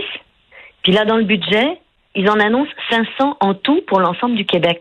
Puis 0.82 0.92
là, 0.92 1.04
dans 1.04 1.16
le 1.16 1.24
budget, 1.24 1.78
ils 2.14 2.28
en 2.28 2.38
annoncent 2.38 2.70
500 2.90 3.36
en 3.40 3.54
tout 3.54 3.82
pour 3.86 4.00
l'ensemble 4.00 4.36
du 4.36 4.44
Québec. 4.44 4.80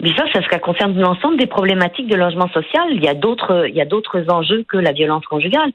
Mais 0.00 0.14
ça, 0.16 0.24
c'est 0.32 0.42
ce 0.42 0.48
qui 0.48 0.58
concerne 0.60 0.98
l'ensemble 0.98 1.36
des 1.36 1.46
problématiques 1.46 2.08
de 2.08 2.16
logement 2.16 2.48
social. 2.48 2.84
Il 2.90 3.02
y 3.02 3.08
a 3.08 3.14
d'autres, 3.14 3.66
il 3.68 3.74
y 3.74 3.80
a 3.80 3.84
d'autres 3.84 4.24
enjeux 4.28 4.64
que 4.68 4.76
la 4.76 4.92
violence 4.92 5.24
conjugale. 5.26 5.70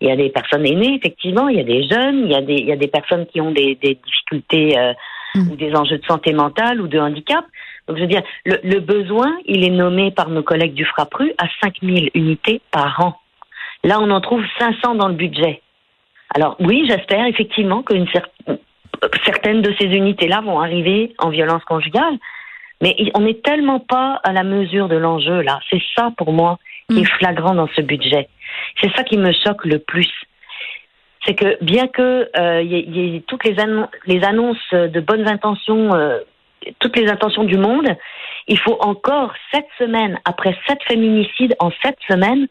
Il 0.00 0.08
y 0.08 0.10
a 0.10 0.16
des 0.16 0.30
personnes 0.30 0.66
aînées, 0.66 0.94
effectivement. 0.94 1.48
Il 1.48 1.56
y 1.56 1.60
a 1.60 1.64
des 1.64 1.88
jeunes. 1.88 2.24
Il 2.26 2.32
y 2.32 2.34
a 2.34 2.40
des, 2.40 2.54
il 2.54 2.66
y 2.66 2.72
a 2.72 2.76
des 2.76 2.88
personnes 2.88 3.26
qui 3.26 3.40
ont 3.40 3.50
des, 3.50 3.76
des 3.76 3.98
difficultés 4.04 4.78
euh, 4.78 4.92
mmh. 5.34 5.50
ou 5.50 5.56
des 5.56 5.74
enjeux 5.74 5.98
de 5.98 6.04
santé 6.06 6.32
mentale 6.32 6.80
ou 6.80 6.86
de 6.86 6.98
handicap. 6.98 7.44
Donc, 7.86 7.96
je 7.98 8.02
veux 8.02 8.08
dire, 8.08 8.22
le, 8.46 8.80
besoin, 8.80 9.36
il 9.44 9.64
est 9.64 9.70
nommé 9.70 10.10
par 10.10 10.30
nos 10.30 10.42
collègues 10.42 10.74
du 10.74 10.84
FRAPRU 10.84 11.32
à 11.38 11.46
5000 11.62 12.10
unités 12.14 12.60
par 12.70 13.00
an. 13.00 13.16
Là, 13.82 13.98
on 14.00 14.10
en 14.10 14.20
trouve 14.20 14.42
500 14.58 14.94
dans 14.94 15.08
le 15.08 15.14
budget. 15.14 15.60
Alors, 16.34 16.56
oui, 16.60 16.86
j'espère 16.88 17.26
effectivement 17.26 17.82
qu'une 17.82 18.06
certaines 19.24 19.60
de 19.60 19.74
ces 19.78 19.86
unités-là 19.86 20.40
vont 20.40 20.60
arriver 20.60 21.14
en 21.18 21.28
violence 21.28 21.62
conjugale, 21.64 22.18
mais 22.80 22.96
on 23.14 23.20
n'est 23.20 23.40
tellement 23.42 23.80
pas 23.80 24.20
à 24.24 24.32
la 24.32 24.44
mesure 24.44 24.88
de 24.88 24.96
l'enjeu, 24.96 25.42
là. 25.42 25.60
C'est 25.68 25.82
ça, 25.94 26.10
pour 26.16 26.32
moi, 26.32 26.58
qui 26.88 27.00
est 27.00 27.02
mm. 27.02 27.18
flagrant 27.18 27.54
dans 27.54 27.68
ce 27.76 27.82
budget. 27.82 28.28
C'est 28.80 28.90
ça 28.96 29.04
qui 29.04 29.18
me 29.18 29.32
choque 29.32 29.64
le 29.66 29.78
plus 29.78 30.10
c'est 31.26 31.34
que 31.34 31.62
bien 31.64 31.86
que 31.88 32.28
euh, 32.36 32.62
y, 32.62 33.16
ait 33.16 33.22
toutes 33.26 33.44
les, 33.44 33.56
les, 34.06 34.24
annonces 34.24 34.72
de 34.72 35.00
bonnes 35.00 35.26
intentions 35.26 35.94
euh, 35.94 36.18
toutes 36.78 36.96
les 36.96 37.08
intentions 37.08 37.44
du 37.44 37.56
monde. 37.56 37.88
Il 38.48 38.58
faut 38.58 38.76
encore 38.80 39.32
sept 39.52 39.66
semaines, 39.78 40.18
après 40.24 40.56
sept 40.66 40.82
féminicides 40.84 41.56
en 41.58 41.70
sept 41.82 41.96
semaines, 42.08 42.46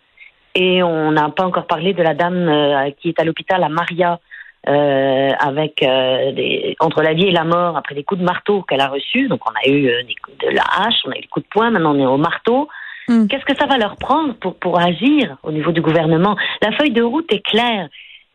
et 0.55 0.83
on 0.83 1.11
n'a 1.11 1.29
pas 1.29 1.45
encore 1.45 1.67
parlé 1.67 1.93
de 1.93 2.03
la 2.03 2.13
dame 2.13 2.47
euh, 2.47 2.91
qui 2.99 3.09
est 3.09 3.19
à 3.19 3.23
l'hôpital 3.23 3.63
à 3.63 3.69
Maria, 3.69 4.19
euh, 4.67 5.29
avec 5.39 5.83
euh, 5.83 6.31
des, 6.31 6.75
entre 6.79 7.01
la 7.01 7.13
vie 7.13 7.27
et 7.27 7.31
la 7.31 7.43
mort 7.43 7.75
après 7.75 7.95
des 7.95 8.03
coups 8.03 8.21
de 8.21 8.25
marteau 8.25 8.61
qu'elle 8.61 8.81
a 8.81 8.87
reçus. 8.87 9.27
Donc 9.27 9.41
on 9.49 9.51
a 9.51 9.69
eu 9.69 10.03
des 10.03 10.15
coups 10.23 10.37
de 10.37 10.55
la 10.55 10.63
hache, 10.63 10.95
on 11.05 11.11
a 11.11 11.17
eu 11.17 11.21
des 11.21 11.27
coups 11.27 11.45
de 11.45 11.49
poing, 11.49 11.69
maintenant 11.71 11.95
on 11.95 11.99
est 11.99 12.05
au 12.05 12.17
marteau. 12.17 12.69
Hmm. 13.07 13.27
Qu'est-ce 13.27 13.45
que 13.45 13.57
ça 13.57 13.65
va 13.65 13.77
leur 13.77 13.97
prendre 13.97 14.35
pour, 14.35 14.55
pour 14.55 14.79
agir 14.79 15.35
au 15.43 15.51
niveau 15.51 15.71
du 15.71 15.81
gouvernement? 15.81 16.37
La 16.61 16.71
feuille 16.71 16.91
de 16.91 17.03
route 17.03 17.31
est 17.33 17.45
claire. 17.45 17.89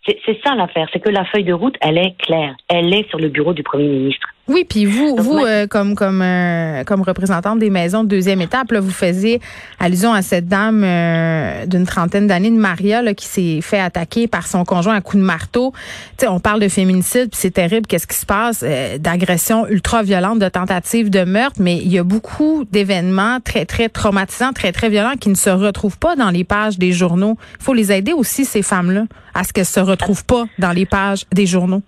C'est 0.06 0.40
ça 0.42 0.54
l'affaire, 0.54 0.88
c'est 0.92 1.00
que 1.00 1.10
la 1.10 1.24
feuille 1.26 1.44
de 1.44 1.52
route, 1.52 1.76
elle 1.80 1.98
est 1.98 2.16
claire. 2.18 2.54
Elle 2.68 2.94
est 2.94 3.08
sur 3.10 3.18
le 3.18 3.28
bureau 3.28 3.52
du 3.52 3.62
Premier 3.62 3.88
ministre. 3.88 4.28
Oui, 4.48 4.64
puis 4.66 4.86
vous, 4.86 5.14
vous 5.18 5.38
euh, 5.38 5.66
comme 5.66 5.94
comme 5.94 6.22
euh, 6.22 6.82
comme 6.84 7.02
représentante 7.02 7.58
des 7.58 7.68
maisons 7.68 8.02
de 8.02 8.08
deuxième 8.08 8.40
étape, 8.40 8.72
là, 8.72 8.80
vous 8.80 8.90
faisiez 8.90 9.42
allusion 9.78 10.14
à 10.14 10.22
cette 10.22 10.48
dame 10.48 10.82
euh, 10.84 11.66
d'une 11.66 11.84
trentaine 11.84 12.26
d'années, 12.26 12.50
de 12.50 12.56
Maria, 12.56 13.02
là, 13.02 13.12
qui 13.12 13.26
s'est 13.26 13.60
fait 13.60 13.78
attaquer 13.78 14.26
par 14.26 14.46
son 14.46 14.64
conjoint 14.64 14.94
à 14.94 15.00
coups 15.02 15.20
de 15.20 15.26
marteau. 15.26 15.74
Tu 16.16 16.24
sais, 16.24 16.28
on 16.28 16.40
parle 16.40 16.60
de 16.60 16.68
féminicide, 16.68 17.28
puis 17.30 17.38
c'est 17.38 17.50
terrible, 17.50 17.86
qu'est-ce 17.86 18.06
qui 18.06 18.16
se 18.16 18.24
passe, 18.24 18.64
d'agressions 18.98 19.66
ultra 19.68 20.02
violentes, 20.02 20.38
de 20.38 20.48
tentatives 20.48 21.10
de 21.10 21.24
meurtre, 21.24 21.60
mais 21.60 21.76
il 21.76 21.92
y 21.92 21.98
a 21.98 22.04
beaucoup 22.04 22.64
d'événements 22.72 23.40
très 23.40 23.66
très 23.66 23.90
traumatisants, 23.90 24.54
très 24.54 24.72
très 24.72 24.88
violents 24.88 25.16
qui 25.20 25.28
ne 25.28 25.34
se 25.34 25.50
retrouvent 25.50 25.98
pas 25.98 26.16
dans 26.16 26.30
les 26.30 26.44
pages 26.44 26.78
des 26.78 26.92
journaux. 26.92 27.36
Il 27.60 27.64
faut 27.64 27.74
les 27.74 27.92
aider 27.92 28.14
aussi 28.14 28.46
ces 28.46 28.62
femmes-là 28.62 29.04
à 29.34 29.44
ce 29.44 29.52
qu'elles 29.52 29.66
se 29.66 29.80
retrouvent 29.80 30.24
pas 30.24 30.46
dans 30.58 30.72
les 30.72 30.86
pages 30.86 31.26
des 31.32 31.44
journaux. 31.44 31.82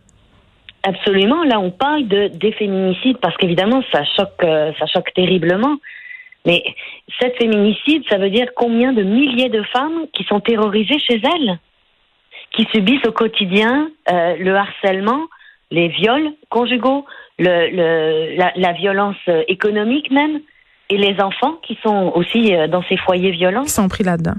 Absolument. 0.83 1.45
Là, 1.45 1.61
on 1.61 1.71
parle 1.71 2.09
de 2.09 2.29
des 2.29 2.53
féminicides 2.53 3.19
parce 3.19 3.37
qu'évidemment, 3.37 3.83
ça 3.93 4.03
choque, 4.17 4.43
euh, 4.45 4.73
ça 4.79 4.87
choque 4.87 5.13
terriblement. 5.15 5.77
Mais 6.47 6.63
cette 7.21 7.37
féminicide, 7.37 8.03
ça 8.09 8.17
veut 8.17 8.31
dire 8.31 8.49
combien 8.57 8.93
de 8.93 9.03
milliers 9.03 9.51
de 9.51 9.63
femmes 9.65 10.07
qui 10.15 10.25
sont 10.25 10.41
terrorisées 10.41 10.99
chez 10.99 11.21
elles, 11.23 11.59
qui 12.53 12.67
subissent 12.73 13.07
au 13.07 13.13
quotidien 13.13 13.91
euh, 14.11 14.37
le 14.39 14.55
harcèlement, 14.57 15.27
les 15.71 15.89
viols 15.89 16.33
conjugaux, 16.49 17.05
le, 17.39 17.71
le, 17.71 18.37
la, 18.37 18.53
la, 18.57 18.73
violence 18.73 19.17
économique 19.49 20.11
même, 20.11 20.41
et 20.91 20.97
les 20.97 21.21
enfants 21.23 21.59
qui 21.63 21.79
sont 21.83 22.13
aussi 22.15 22.55
euh, 22.55 22.67
dans 22.67 22.83
ces 22.89 22.97
foyers 22.97 23.31
violents. 23.31 23.65
Sont 23.65 23.89
pris 23.89 24.05
là-dedans. 24.05 24.35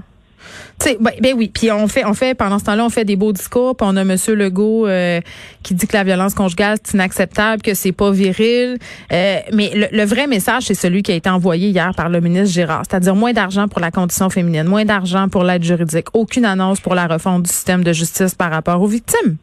Tu 0.80 0.96
ben, 1.00 1.12
ben, 1.20 1.34
oui, 1.36 1.50
puis 1.52 1.70
on 1.70 1.86
fait, 1.88 2.04
on 2.04 2.14
fait 2.14 2.34
pendant 2.34 2.58
ce 2.58 2.64
temps-là, 2.64 2.84
on 2.84 2.90
fait 2.90 3.04
des 3.04 3.16
beaux 3.16 3.32
discours, 3.32 3.76
puis 3.76 3.86
on 3.88 3.96
a 3.96 4.04
Monsieur 4.04 4.34
Legault 4.34 4.86
euh, 4.86 5.20
qui 5.62 5.74
dit 5.74 5.86
que 5.86 5.96
la 5.96 6.04
violence 6.04 6.34
conjugale 6.34 6.78
c'est 6.82 6.94
inacceptable, 6.94 7.62
que 7.62 7.74
c'est 7.74 7.92
pas 7.92 8.10
viril. 8.10 8.78
Euh, 9.12 9.36
mais 9.52 9.70
le, 9.74 10.04
vrai 10.04 10.26
message, 10.26 10.64
c'est 10.64 10.74
celui 10.74 11.02
qui 11.02 11.12
a 11.12 11.14
été 11.14 11.30
envoyé 11.30 11.68
hier 11.68 11.92
par 11.96 12.08
le 12.08 12.20
ministre 12.20 12.52
Girard, 12.54 12.82
c'est-à-dire 12.88 13.14
moins 13.14 13.32
d'argent 13.32 13.68
pour 13.68 13.80
la 13.80 13.90
condition 13.90 14.30
féminine, 14.30 14.64
moins 14.64 14.84
d'argent 14.84 15.28
pour 15.28 15.44
l'aide 15.44 15.62
juridique, 15.62 16.06
aucune 16.14 16.44
annonce 16.44 16.80
pour 16.80 16.94
la 16.94 17.06
refonte 17.06 17.44
du 17.44 17.50
système 17.50 17.84
de 17.84 17.92
justice 17.92 18.34
par 18.34 18.50
rapport 18.50 18.80
aux 18.80 18.86
victimes. 18.86 19.36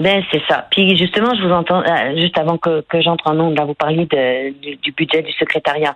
Ben 0.00 0.22
c'est 0.32 0.42
ça. 0.48 0.66
Puis 0.70 0.96
justement, 0.96 1.34
je 1.36 1.42
vous 1.46 1.52
entends 1.52 1.82
euh, 1.82 2.16
juste 2.16 2.36
avant 2.36 2.58
que, 2.58 2.82
j'entre 3.00 3.28
en 3.28 3.38
ondes, 3.38 3.56
là, 3.56 3.64
vous 3.64 3.74
parliez 3.74 4.06
du, 4.06 4.76
du 4.76 4.92
budget 4.92 5.22
du 5.22 5.32
secrétariat. 5.32 5.94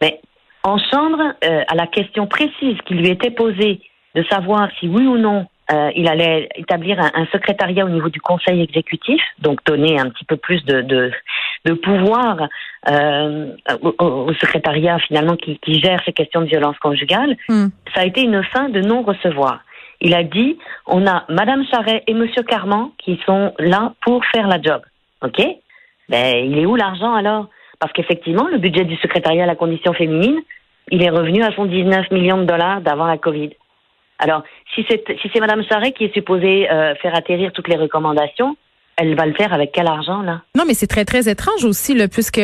Mais 0.00 0.20
en 0.66 0.78
chambre, 0.78 1.22
euh, 1.44 1.62
à 1.68 1.74
la 1.76 1.86
question 1.86 2.26
précise 2.26 2.76
qui 2.86 2.94
lui 2.94 3.08
était 3.08 3.30
posée 3.30 3.80
de 4.16 4.24
savoir 4.24 4.68
si 4.80 4.88
oui 4.88 5.06
ou 5.06 5.16
non 5.16 5.46
euh, 5.72 5.90
il 5.94 6.08
allait 6.08 6.48
établir 6.56 6.98
un, 7.00 7.26
secrétariat 7.32 7.84
au 7.84 7.88
niveau 7.88 8.08
du 8.08 8.20
conseil 8.20 8.62
exécutif, 8.62 9.20
donc 9.40 9.64
donner 9.64 9.98
un 9.98 10.10
petit 10.10 10.24
peu 10.24 10.36
plus 10.36 10.64
de, 10.64 10.80
de, 10.82 11.72
pouvoir 11.72 12.48
euh, 12.88 13.52
au, 13.98 14.32
secrétariat 14.34 14.98
finalement 15.00 15.36
qui, 15.36 15.58
gère 15.80 16.00
ces 16.04 16.12
questions 16.12 16.40
de 16.40 16.46
violence 16.46 16.78
conjugale, 16.78 17.36
hmm. 17.48 17.66
ça 17.94 18.02
a 18.02 18.04
été 18.04 18.22
une 18.22 18.42
fin 18.44 18.68
de 18.68 18.80
non-recevoir. 18.80 19.60
Il 20.00 20.14
a 20.14 20.22
dit 20.22 20.56
on 20.86 21.06
a 21.06 21.24
Madame 21.28 21.64
Charret 21.66 22.04
et 22.06 22.14
Monsieur 22.14 22.42
Carman 22.42 22.90
qui 22.98 23.20
sont 23.26 23.52
là 23.58 23.94
pour 24.02 24.24
faire 24.26 24.46
la 24.46 24.60
job. 24.60 24.82
Ok? 25.22 25.40
Ben 26.08 26.36
il 26.44 26.58
est 26.58 26.66
où 26.66 26.76
l'argent 26.76 27.14
alors? 27.14 27.48
Parce 27.78 27.92
qu'effectivement, 27.92 28.48
le 28.48 28.58
budget 28.58 28.84
du 28.84 28.96
secrétariat 28.96 29.44
à 29.44 29.46
la 29.46 29.56
condition 29.56 29.92
féminine, 29.92 30.40
il 30.90 31.02
est 31.02 31.10
revenu 31.10 31.42
à 31.42 31.52
son 31.54 31.66
19 31.66 32.10
millions 32.10 32.38
de 32.38 32.44
dollars 32.44 32.80
d'avant 32.80 33.06
la 33.06 33.18
Covid. 33.18 33.50
Alors, 34.18 34.42
si 34.74 34.84
c'est 34.88 35.04
si 35.20 35.30
c'est 35.32 35.40
Madame 35.40 35.62
Sarré 35.64 35.92
qui 35.92 36.04
est 36.04 36.14
supposée 36.14 36.70
euh, 36.70 36.94
faire 36.96 37.14
atterrir 37.14 37.52
toutes 37.52 37.68
les 37.68 37.76
recommandations, 37.76 38.56
elle 38.96 39.14
va 39.14 39.26
le 39.26 39.34
faire 39.34 39.52
avec 39.52 39.72
quel 39.72 39.86
argent 39.86 40.22
là? 40.22 40.40
Non, 40.56 40.64
mais 40.66 40.74
c'est 40.74 40.86
très 40.86 41.04
très 41.04 41.28
étrange 41.28 41.64
aussi, 41.64 41.94
là, 41.94 42.08
puisque 42.08 42.40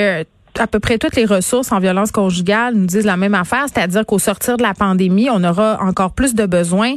à 0.58 0.66
peu 0.66 0.80
près 0.80 0.98
toutes 0.98 1.16
les 1.16 1.24
ressources 1.24 1.72
en 1.72 1.78
violence 1.78 2.12
conjugale 2.12 2.74
nous 2.74 2.84
disent 2.84 3.06
la 3.06 3.16
même 3.16 3.34
affaire, 3.34 3.64
c'est-à-dire 3.72 4.04
qu'au 4.04 4.18
sortir 4.18 4.58
de 4.58 4.62
la 4.62 4.74
pandémie, 4.74 5.30
on 5.30 5.42
aura 5.44 5.78
encore 5.80 6.12
plus 6.12 6.34
de 6.34 6.44
besoins 6.44 6.96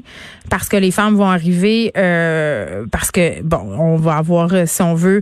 parce 0.50 0.68
que 0.68 0.76
les 0.76 0.92
femmes 0.92 1.16
vont 1.16 1.30
arriver, 1.30 1.94
euh, 1.96 2.86
parce 2.92 3.12
que 3.12 3.42
bon, 3.44 3.78
on 3.80 3.96
va 3.96 4.18
avoir, 4.18 4.50
si 4.66 4.82
on 4.82 4.94
veut, 4.94 5.22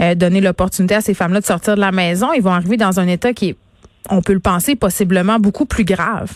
euh, 0.00 0.14
donner 0.14 0.40
l'opportunité 0.40 0.94
à 0.94 1.02
ces 1.02 1.12
femmes-là 1.12 1.40
de 1.40 1.44
sortir 1.44 1.74
de 1.74 1.80
la 1.80 1.92
maison, 1.92 2.32
ils 2.32 2.42
vont 2.42 2.52
arriver 2.52 2.78
dans 2.78 3.00
un 3.00 3.06
état 3.06 3.34
qui 3.34 3.50
est 3.50 3.56
on 4.10 4.22
peut 4.22 4.32
le 4.32 4.40
penser, 4.40 4.76
possiblement 4.76 5.38
beaucoup 5.38 5.66
plus 5.66 5.84
grave 5.84 6.32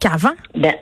qu'avant. 0.00 0.34
Ben, 0.54 0.74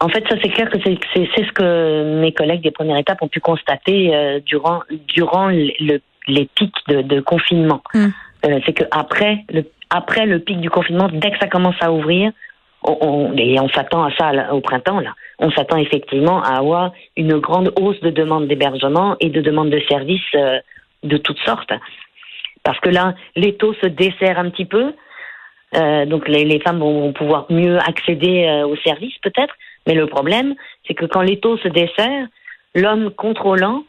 en 0.00 0.08
fait, 0.08 0.24
ça 0.28 0.36
c'est 0.42 0.50
clair 0.50 0.68
que 0.70 0.78
c'est 0.82 0.98
ce 1.14 1.52
que 1.52 2.20
mes 2.20 2.32
collègues 2.32 2.62
des 2.62 2.70
premières 2.70 2.98
étapes 2.98 3.22
ont 3.22 3.28
pu 3.28 3.40
constater 3.40 4.14
euh, 4.14 4.40
durant 4.44 4.82
durant 5.08 5.48
le, 5.48 6.00
les 6.28 6.48
pics 6.54 6.74
de, 6.88 7.20
confinement. 7.20 7.82
Hmm. 7.94 8.08
Euh, 8.46 8.60
c'est 8.66 8.74
que 8.74 8.84
après 8.90 9.44
le 9.50 9.64
après 9.88 10.26
le 10.26 10.40
pic 10.40 10.60
du 10.60 10.68
confinement, 10.68 11.08
dès 11.12 11.30
que 11.30 11.38
ça 11.38 11.48
commence 11.48 11.76
à 11.80 11.92
ouvrir, 11.92 12.32
on, 12.82 13.32
et 13.36 13.58
on 13.58 13.68
s'attend 13.70 14.04
à 14.04 14.10
ça 14.16 14.52
au 14.52 14.60
printemps 14.60 15.00
là, 15.00 15.14
on 15.38 15.50
s'attend 15.50 15.78
effectivement 15.78 16.42
à 16.42 16.58
avoir 16.58 16.92
une 17.16 17.38
grande 17.38 17.72
hausse 17.80 18.00
de 18.00 18.10
demandes 18.10 18.48
d'hébergement 18.48 19.16
et 19.20 19.30
de 19.30 19.40
demandes 19.40 19.70
de 19.70 19.80
services 19.88 20.20
euh, 20.34 20.58
de 21.02 21.16
toutes 21.16 21.38
sortes. 21.38 21.72
Parce 22.62 22.80
que 22.80 22.88
là, 22.90 23.14
les 23.36 23.56
taux 23.56 23.74
se 23.74 23.86
desserrent 23.86 24.40
un 24.40 24.50
petit 24.50 24.64
peu. 24.64 24.92
Euh, 25.76 26.06
donc 26.06 26.28
les, 26.28 26.44
les, 26.44 26.60
femmes 26.60 26.78
vont, 26.78 27.12
pouvoir 27.12 27.46
mieux 27.50 27.78
accéder 27.78 28.46
euh, 28.46 28.66
aux 28.66 28.76
services 28.76 29.16
peut-être. 29.22 29.54
Mais 29.86 29.94
le 29.94 30.06
problème, 30.06 30.54
c'est 30.86 30.94
que 30.94 31.04
quand 31.04 31.22
les 31.22 31.38
taux 31.38 31.58
se 31.58 31.68
desserrent, 31.68 32.26
l'homme 32.74 33.10
contrôlant 33.10 33.84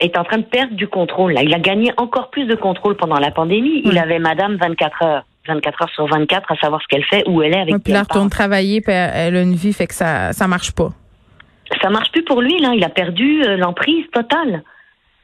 est 0.00 0.16
en 0.16 0.24
train 0.24 0.38
de 0.38 0.44
perdre 0.44 0.74
du 0.74 0.86
contrôle. 0.86 1.32
Là, 1.32 1.42
il 1.42 1.52
a 1.54 1.58
gagné 1.58 1.92
encore 1.96 2.30
plus 2.30 2.44
de 2.44 2.54
contrôle 2.54 2.96
pendant 2.96 3.18
la 3.18 3.30
pandémie. 3.30 3.82
Il 3.84 3.98
avait 3.98 4.18
Madame 4.18 4.56
24 4.56 5.02
heures. 5.02 5.24
24 5.48 5.82
heures 5.82 5.90
sur 5.94 6.06
24 6.06 6.52
à 6.52 6.56
savoir 6.56 6.82
ce 6.82 6.86
qu'elle 6.88 7.04
fait, 7.04 7.26
où 7.26 7.40
elle 7.42 7.54
est 7.54 7.60
avec 7.60 7.74
ouais, 7.74 7.80
Puis 7.82 7.94
là, 7.94 8.02
retourne 8.02 8.28
travailler, 8.28 8.82
puis 8.82 8.92
elle 8.92 9.34
a 9.34 9.40
une 9.40 9.54
vie, 9.54 9.72
fait 9.72 9.86
que 9.86 9.94
ça 9.94 10.34
ça 10.34 10.46
marche 10.46 10.72
pas. 10.72 10.90
Ça 11.82 11.90
marche 11.90 12.10
plus 12.12 12.24
pour 12.24 12.42
lui, 12.42 12.58
là. 12.60 12.72
Il 12.74 12.84
a 12.84 12.88
perdu 12.88 13.42
euh, 13.42 13.56
l'emprise 13.56 14.04
totale. 14.12 14.62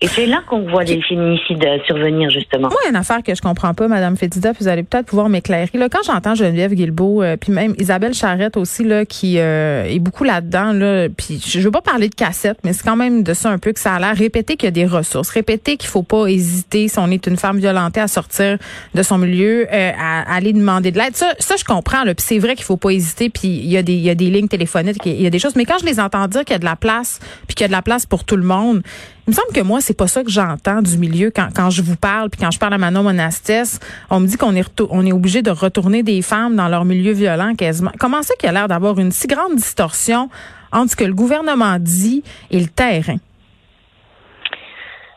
Et 0.00 0.08
c'est 0.08 0.26
là 0.26 0.42
qu'on 0.46 0.68
voit 0.68 0.84
des 0.84 1.00
féminicides 1.00 1.64
survenir, 1.86 2.28
justement. 2.28 2.68
Moi, 2.68 2.78
il 2.82 2.84
y 2.84 2.88
a 2.88 2.90
une 2.90 2.96
affaire 2.96 3.22
que 3.22 3.34
je 3.34 3.40
comprends 3.40 3.74
pas, 3.74 3.86
Madame 3.88 4.16
Fédida, 4.16 4.52
vous 4.58 4.66
allez 4.68 4.82
peut-être 4.82 5.06
pouvoir 5.06 5.28
m'éclairer. 5.28 5.70
Là, 5.74 5.88
quand 5.88 6.02
j'entends 6.04 6.34
Geneviève 6.34 6.74
Guilbeault, 6.74 7.22
euh, 7.22 7.36
puis 7.36 7.52
même 7.52 7.74
Isabelle 7.78 8.12
Charrette 8.12 8.56
aussi, 8.56 8.82
là, 8.82 9.06
qui 9.06 9.38
euh, 9.38 9.84
est 9.84 10.00
beaucoup 10.00 10.24
là-dedans, 10.24 10.72
là, 10.72 11.08
puis 11.08 11.40
je 11.44 11.60
veux 11.60 11.70
pas 11.70 11.80
parler 11.80 12.08
de 12.08 12.14
cassette, 12.14 12.58
mais 12.64 12.72
c'est 12.72 12.82
quand 12.82 12.96
même 12.96 13.22
de 13.22 13.32
ça 13.34 13.50
un 13.50 13.58
peu 13.58 13.72
que 13.72 13.78
ça 13.78 13.94
a 13.94 14.00
l'air. 14.00 14.16
Répéter 14.16 14.56
qu'il 14.56 14.66
y 14.66 14.68
a 14.68 14.72
des 14.72 14.84
ressources, 14.84 15.30
répéter 15.30 15.76
qu'il 15.76 15.88
faut 15.88 16.02
pas 16.02 16.26
hésiter, 16.26 16.88
si 16.88 16.98
on 16.98 17.10
est 17.10 17.26
une 17.26 17.36
femme 17.36 17.58
violentée, 17.58 18.00
à 18.00 18.08
sortir 18.08 18.58
de 18.94 19.02
son 19.02 19.18
milieu, 19.18 19.66
euh, 19.72 19.92
à, 19.98 20.34
aller 20.34 20.52
demander 20.52 20.90
de 20.90 20.98
l'aide. 20.98 21.14
Ça, 21.14 21.34
ça, 21.38 21.54
je 21.56 21.64
comprends, 21.64 22.04
là, 22.04 22.14
puis 22.14 22.26
c'est 22.26 22.38
vrai 22.40 22.56
qu'il 22.56 22.64
faut 22.64 22.76
pas 22.76 22.90
hésiter, 22.90 23.30
puis 23.30 23.48
il 23.48 23.70
y, 23.70 23.76
a 23.76 23.82
des, 23.82 23.94
il 23.94 24.02
y 24.02 24.10
a 24.10 24.14
des 24.14 24.28
lignes 24.28 24.48
téléphoniques, 24.48 24.98
il 25.06 25.22
y 25.22 25.26
a 25.26 25.30
des 25.30 25.38
choses, 25.38 25.54
mais 25.56 25.64
quand 25.64 25.78
je 25.80 25.86
les 25.86 26.00
entends 26.00 26.26
dire 26.26 26.44
qu'il 26.44 26.54
y 26.54 26.56
a 26.56 26.58
de 26.58 26.64
la 26.64 26.76
place, 26.76 27.20
puis 27.46 27.54
qu'il 27.54 27.64
y 27.64 27.66
a 27.66 27.68
de 27.68 27.72
la 27.72 27.82
place 27.82 28.06
pour 28.06 28.24
tout 28.24 28.36
le 28.36 28.42
monde, 28.42 28.82
il 29.26 29.30
me 29.30 29.34
semble 29.34 29.52
que 29.54 29.62
moi, 29.62 29.80
c'est 29.80 29.96
pas 29.96 30.06
ça 30.06 30.22
que 30.22 30.30
j'entends 30.30 30.82
du 30.82 30.98
milieu 30.98 31.30
quand, 31.30 31.48
quand 31.54 31.70
je 31.70 31.80
vous 31.80 31.96
parle, 31.96 32.28
puis 32.28 32.40
quand 32.40 32.50
je 32.50 32.58
parle 32.58 32.74
à 32.74 32.78
Manon 32.78 33.02
Monastès, 33.02 33.80
on 34.10 34.20
me 34.20 34.26
dit 34.26 34.36
qu'on 34.36 34.54
est, 34.54 34.82
on 34.90 35.06
est 35.06 35.12
obligé 35.12 35.40
de 35.40 35.50
retourner 35.50 36.02
des 36.02 36.20
femmes 36.20 36.56
dans 36.56 36.68
leur 36.68 36.84
milieu 36.84 37.12
violent 37.12 37.54
quasiment. 37.54 37.92
Comment 37.98 38.22
c'est 38.22 38.36
qu'il 38.36 38.48
y 38.48 38.50
a 38.50 38.52
l'air 38.52 38.68
d'avoir 38.68 38.98
une 38.98 39.12
si 39.12 39.26
grande 39.26 39.56
distorsion 39.56 40.28
entre 40.72 40.90
ce 40.90 40.96
que 40.96 41.04
le 41.04 41.14
gouvernement 41.14 41.78
dit 41.80 42.22
et 42.50 42.60
le 42.60 42.66
terrain? 42.66 43.16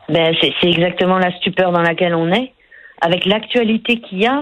Ben, 0.08 0.34
c'est 0.40 0.70
exactement 0.70 1.18
la 1.18 1.36
stupeur 1.38 1.74
dans 1.74 1.82
laquelle 1.82 2.16
on 2.16 2.32
est. 2.32 2.54
Avec 3.02 3.26
l'actualité 3.26 4.00
qu'il 4.00 4.20
y 4.20 4.26
a, 4.26 4.42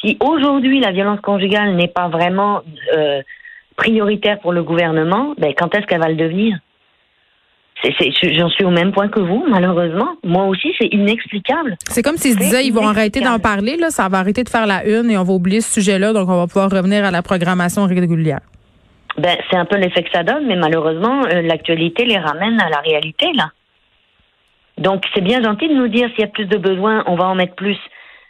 si, 0.00 0.16
aujourd'hui 0.20 0.80
la 0.80 0.92
violence 0.92 1.20
conjugale 1.20 1.76
n'est 1.76 1.88
pas 1.88 2.08
vraiment 2.08 2.62
euh, 2.96 3.20
prioritaire 3.76 4.40
pour 4.40 4.52
le 4.52 4.62
gouvernement, 4.62 5.34
ben, 5.36 5.52
quand 5.56 5.74
est-ce 5.74 5.86
qu'elle 5.86 6.00
va 6.00 6.08
le 6.08 6.16
devenir? 6.16 6.58
J'en 8.32 8.48
suis 8.48 8.64
au 8.64 8.70
même 8.70 8.92
point 8.92 9.08
que 9.08 9.20
vous, 9.20 9.44
malheureusement. 9.48 10.08
Moi 10.24 10.44
aussi, 10.46 10.74
c'est 10.78 10.88
inexplicable. 10.92 11.76
C'est 11.88 12.02
comme 12.02 12.16
s'ils 12.16 12.34
se 12.34 12.38
disaient, 12.38 12.66
ils 12.66 12.72
vont 12.72 12.86
arrêter 12.86 13.20
d'en 13.20 13.38
parler, 13.38 13.76
là, 13.76 13.90
ça 13.90 14.08
va 14.08 14.18
arrêter 14.18 14.44
de 14.44 14.48
faire 14.48 14.66
la 14.66 14.84
une 14.86 15.10
et 15.10 15.18
on 15.18 15.24
va 15.24 15.32
oublier 15.32 15.60
ce 15.60 15.80
sujet-là, 15.80 16.12
donc 16.12 16.28
on 16.28 16.36
va 16.36 16.46
pouvoir 16.46 16.70
revenir 16.70 17.04
à 17.04 17.10
la 17.10 17.22
programmation 17.22 17.84
régulière. 17.84 18.40
Ben, 19.18 19.36
c'est 19.50 19.56
un 19.56 19.64
peu 19.64 19.76
l'effet 19.76 20.02
que 20.02 20.10
ça 20.12 20.22
donne, 20.22 20.46
mais 20.46 20.56
malheureusement, 20.56 21.22
euh, 21.24 21.40
l'actualité 21.42 22.04
les 22.04 22.18
ramène 22.18 22.60
à 22.60 22.68
la 22.68 22.80
réalité, 22.80 23.32
là. 23.34 23.50
Donc, 24.78 25.04
c'est 25.14 25.22
bien 25.22 25.42
gentil 25.42 25.68
de 25.68 25.74
nous 25.74 25.88
dire 25.88 26.08
s'il 26.10 26.20
y 26.20 26.24
a 26.24 26.28
plus 26.28 26.44
de 26.44 26.58
besoins, 26.58 27.02
on 27.06 27.16
va 27.16 27.24
en 27.24 27.34
mettre 27.34 27.54
plus. 27.54 27.78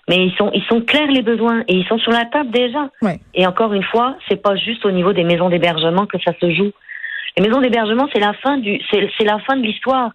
Mais 0.08 0.24
ils 0.26 0.34
sont, 0.36 0.50
ils 0.54 0.62
sont 0.64 0.80
clairs 0.80 1.10
les 1.10 1.22
besoins 1.22 1.64
et 1.66 1.74
ils 1.74 1.84
sont 1.86 1.98
sur 1.98 2.12
la 2.12 2.24
table 2.26 2.50
déjà. 2.50 2.88
Et 3.34 3.44
encore 3.46 3.72
une 3.72 3.82
fois, 3.82 4.16
c'est 4.28 4.40
pas 4.40 4.54
juste 4.54 4.84
au 4.84 4.92
niveau 4.92 5.12
des 5.12 5.24
maisons 5.24 5.48
d'hébergement 5.48 6.06
que 6.06 6.18
ça 6.24 6.32
se 6.40 6.50
joue. 6.52 6.70
Les 7.36 7.46
maisons 7.46 7.60
d'hébergement, 7.60 8.08
c'est 8.12 8.20
la 8.20 8.32
fin 8.34 8.58
du, 8.58 8.80
c'est 8.90 9.24
la 9.24 9.38
fin 9.40 9.56
de 9.56 9.62
l'histoire. 9.62 10.10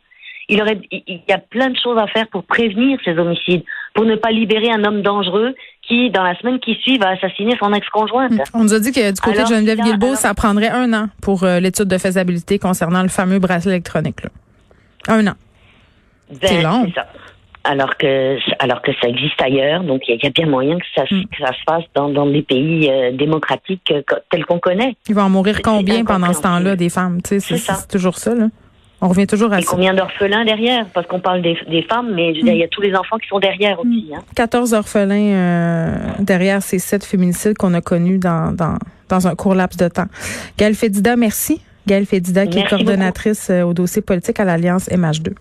Il 0.50 0.62
aurait, 0.62 0.80
il 0.92 1.22
y 1.28 1.32
a 1.32 1.38
plein 1.38 1.70
de 1.70 1.78
choses 1.82 1.98
à 1.98 2.08
faire 2.08 2.28
pour 2.28 2.44
prévenir 2.44 2.98
ces 3.06 3.18
homicides, 3.18 3.64
pour 3.94 4.06
ne 4.06 4.16
pas 4.16 4.32
libérer 4.32 4.70
un 4.72 4.84
homme 4.84 5.02
dangereux 5.02 5.56
qui, 5.88 6.10
dans 6.10 6.24
la 6.24 6.38
semaine 6.40 6.60
qui 6.60 6.76
suit, 6.76 6.98
va 6.98 7.10
assassiner 7.10 7.56
son 7.62 7.72
ex-conjointe. 7.74 8.32
Hmm. 8.32 8.42
On 8.54 8.64
nous 8.64 8.74
a 8.74 8.80
dit 8.80 8.92
que 8.92 9.12
du 9.14 9.22
côté 9.22 9.44
de 9.44 9.48
Geneviève 9.48 9.80
Guilbeault, 9.80 10.16
ça 10.16 10.34
prendrait 10.34 10.70
un 10.70 10.92
an 10.94 11.08
pour 11.22 11.44
euh, 11.44 11.60
l'étude 11.60 11.88
de 11.88 11.98
faisabilité 11.98 12.60
concernant 12.60 13.02
le 13.04 13.08
fameux 13.08 13.40
bracelet 13.40 13.74
électronique. 13.74 14.24
Là. 14.24 14.30
Un 15.08 15.28
an. 15.28 15.36
Ben, 16.30 16.38
c'est 16.44 16.62
long. 16.62 16.92
Ça. 16.94 17.08
Alors 17.64 17.96
que 17.98 18.38
alors 18.60 18.82
que 18.82 18.92
ça 19.02 19.08
existe 19.08 19.42
ailleurs. 19.42 19.84
Donc 19.84 20.02
il 20.08 20.20
y, 20.22 20.28
a 20.28 20.30
bien 20.30 20.48
moyen 20.48 20.78
que 20.78 20.86
ça, 20.96 21.04
Mm. 21.12 21.24
que 21.26 21.46
ça 21.46 21.54
se 21.54 21.60
fasse 21.68 21.84
dans, 21.96 22.10
dans 22.10 22.26
des 22.26 22.42
pays 22.42 22.90
euh, 22.90 23.12
démocratiques 23.12 23.92
euh, 23.92 24.02
tels 24.30 24.46
qu'on 24.46 24.60
connaît. 24.60 24.96
Il 25.10 25.16
va 25.16 25.26
en 25.26 25.30
mourir 25.30 25.62
combien 25.62 26.04
pendant 26.06 26.34
ce 26.34 26.42
temps-là 26.42 26.76
des 26.76 26.90
femmes? 26.90 27.22
Tu 27.22 27.40
sais, 27.40 27.58
c'est 27.58 27.88
toujours 27.88 28.18
ça, 28.18 28.34
là. 28.36 28.48
On 29.04 29.08
revient 29.08 29.26
toujours 29.26 29.52
à 29.52 29.58
Et 29.58 29.64
ça. 29.64 29.72
combien 29.72 29.96
d'orphelins 29.96 30.46
derrière? 30.46 30.86
Parce 30.94 31.08
qu'on 31.08 31.20
parle 31.20 31.42
des, 31.42 31.58
des 31.68 31.82
femmes, 31.82 32.14
mais 32.14 32.34
il 32.34 32.46
y 32.56 32.64
a 32.64 32.68
tous 32.68 32.82
les 32.82 32.94
enfants 32.96 33.18
qui 33.18 33.28
sont 33.28 33.40
derrière 33.40 33.80
aussi. 33.80 34.12
Hein. 34.16 34.20
14 34.36 34.74
orphelins 34.76 35.34
euh, 35.34 35.96
derrière 36.20 36.62
ces 36.62 36.78
sept 36.78 37.04
féminicides 37.04 37.58
qu'on 37.58 37.74
a 37.74 37.82
connus 37.82 38.20
dans, 38.20 38.56
dans, 38.56 38.78
dans 39.10 39.28
un 39.28 39.34
court 39.36 39.56
laps 39.56 39.76
de 39.78 39.88
temps. 39.88 40.06
Gaëlle 40.58 40.76
Fédida, 40.76 41.16
merci. 41.16 41.62
Gaëlle 41.88 42.06
Fédida, 42.06 42.46
qui 42.46 42.60
est 42.60 42.70
coordonnatrice 42.70 43.50
euh, 43.50 43.64
au 43.64 43.74
dossier 43.74 44.04
politique 44.04 44.40
à 44.40 44.46
l'Alliance 44.46 44.88
MH2. 44.90 45.34